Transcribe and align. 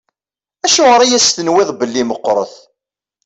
Acuɣer 0.65 1.01
i 1.03 1.09
as-tenwiḍ 1.17 1.69
belli 1.79 2.03
meqqṛet? 2.09 2.53